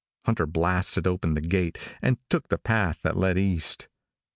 Hunter 0.25 0.47
blasted 0.47 1.05
open 1.05 1.35
the 1.35 1.41
gate, 1.41 1.77
and 2.01 2.17
took 2.27 2.47
the 2.47 2.57
path 2.57 2.99
that 3.03 3.17
led 3.17 3.37
east. 3.37 3.87